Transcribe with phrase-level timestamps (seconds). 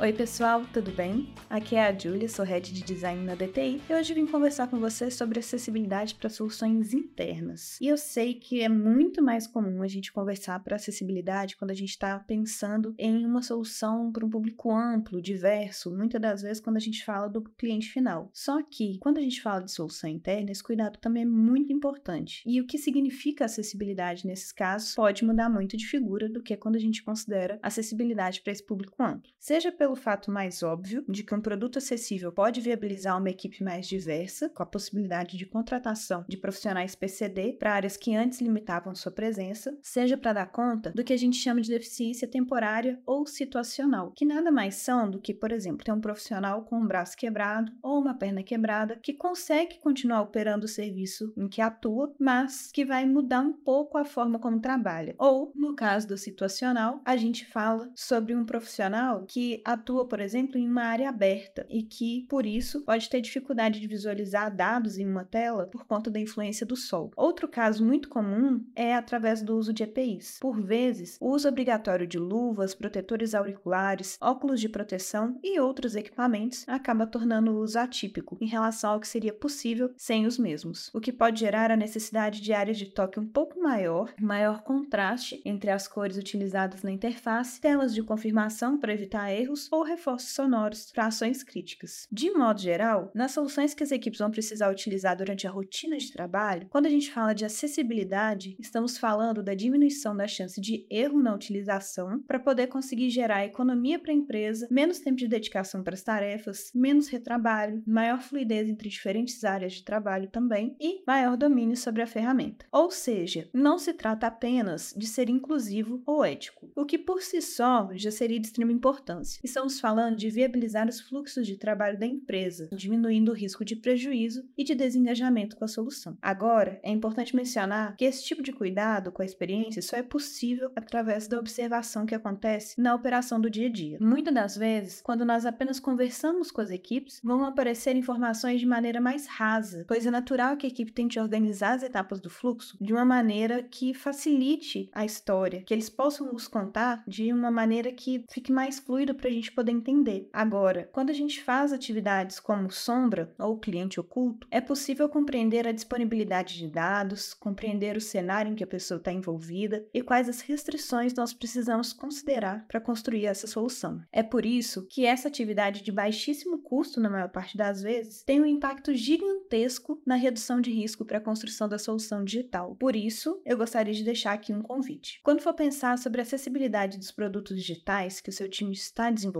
[0.00, 1.28] Oi, pessoal, tudo bem?
[1.50, 4.78] Aqui é a Julia, sou head de design na DTI e hoje vim conversar com
[4.78, 7.76] vocês sobre acessibilidade para soluções internas.
[7.80, 11.74] E eu sei que é muito mais comum a gente conversar para acessibilidade quando a
[11.74, 16.76] gente está pensando em uma solução para um público amplo, diverso, muitas das vezes quando
[16.76, 18.30] a gente fala do cliente final.
[18.32, 22.44] Só que quando a gente fala de solução interna, esse cuidado também é muito importante.
[22.46, 26.76] E o que significa acessibilidade nesses casos pode mudar muito de figura do que quando
[26.76, 29.28] a gente considera acessibilidade para esse público amplo.
[29.40, 33.86] Seja pelo fato mais óbvio de que um produto acessível pode viabilizar uma equipe mais
[33.86, 39.12] diversa, com a possibilidade de contratação de profissionais PCD para áreas que antes limitavam sua
[39.12, 44.12] presença, seja para dar conta do que a gente chama de deficiência temporária ou situacional,
[44.12, 47.72] que nada mais são do que, por exemplo, ter um profissional com um braço quebrado
[47.82, 52.84] ou uma perna quebrada que consegue continuar operando o serviço em que atua, mas que
[52.84, 55.14] vai mudar um pouco a forma como trabalha.
[55.18, 60.58] Ou, no caso do situacional, a gente fala sobre um profissional que atua, por exemplo,
[60.58, 65.08] em uma área aberta e que, por isso, pode ter dificuldade de visualizar dados em
[65.08, 67.10] uma tela por conta da influência do sol.
[67.16, 70.38] Outro caso muito comum é através do uso de EPIs.
[70.40, 76.64] Por vezes, o uso obrigatório de luvas, protetores auriculares, óculos de proteção e outros equipamentos
[76.68, 81.00] acaba tornando o uso atípico em relação ao que seria possível sem os mesmos, o
[81.00, 85.70] que pode gerar a necessidade de áreas de toque um pouco maior, maior contraste entre
[85.70, 91.06] as cores utilizadas na interface, telas de confirmação para evitar erros ou reforços sonoros para
[91.06, 92.06] ações críticas.
[92.10, 96.12] De modo geral, nas soluções que as equipes vão precisar utilizar durante a rotina de
[96.12, 101.22] trabalho, quando a gente fala de acessibilidade, estamos falando da diminuição da chance de erro
[101.22, 105.94] na utilização para poder conseguir gerar economia para a empresa, menos tempo de dedicação para
[105.94, 111.76] as tarefas, menos retrabalho, maior fluidez entre diferentes áreas de trabalho também e maior domínio
[111.76, 112.66] sobre a ferramenta.
[112.72, 117.40] Ou seja, não se trata apenas de ser inclusivo ou ético, o que por si
[117.40, 119.40] só já seria de extrema importância.
[119.58, 124.48] Estamos falando de viabilizar os fluxos de trabalho da empresa, diminuindo o risco de prejuízo
[124.56, 126.16] e de desengajamento com a solução.
[126.22, 130.70] Agora, é importante mencionar que esse tipo de cuidado com a experiência só é possível
[130.76, 133.98] através da observação que acontece na operação do dia a dia.
[134.00, 139.00] Muitas das vezes, quando nós apenas conversamos com as equipes, vão aparecer informações de maneira
[139.00, 142.92] mais rasa, pois é natural que a equipe tente organizar as etapas do fluxo de
[142.92, 148.24] uma maneira que facilite a história, que eles possam nos contar de uma maneira que
[148.30, 150.28] fique mais fluido para a gente poder entender.
[150.32, 155.72] Agora, quando a gente faz atividades como sombra ou cliente oculto, é possível compreender a
[155.72, 160.40] disponibilidade de dados, compreender o cenário em que a pessoa está envolvida e quais as
[160.40, 164.00] restrições nós precisamos considerar para construir essa solução.
[164.12, 168.40] É por isso que essa atividade de baixíssimo custo, na maior parte das vezes, tem
[168.40, 172.76] um impacto gigantesco na redução de risco para a construção da solução digital.
[172.76, 175.20] Por isso, eu gostaria de deixar aqui um convite.
[175.22, 179.37] Quando for pensar sobre a acessibilidade dos produtos digitais que o seu time está desenvolvendo,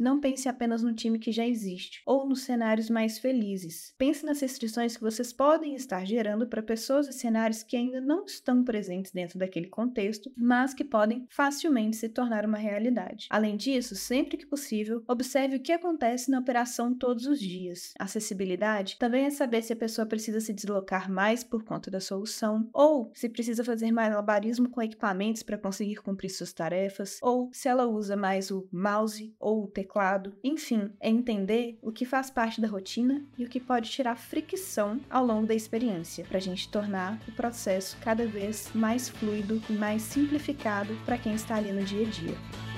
[0.00, 3.94] não pense apenas no time que já existe, ou nos cenários mais felizes.
[3.98, 8.24] Pense nas restrições que vocês podem estar gerando para pessoas e cenários que ainda não
[8.24, 13.26] estão presentes dentro daquele contexto, mas que podem facilmente se tornar uma realidade.
[13.30, 17.92] Além disso, sempre que possível, observe o que acontece na operação todos os dias.
[17.98, 22.68] Acessibilidade também é saber se a pessoa precisa se deslocar mais por conta da solução,
[22.72, 27.68] ou se precisa fazer mais malabarismo com equipamentos para conseguir cumprir suas tarefas, ou se
[27.68, 30.34] ela usa mais o mouse ou o teclado.
[30.42, 35.00] Enfim, é entender o que faz parte da rotina e o que pode tirar fricção
[35.08, 39.72] ao longo da experiência, para a gente tornar o processo cada vez mais fluido e
[39.72, 42.73] mais simplificado para quem está ali no dia a dia.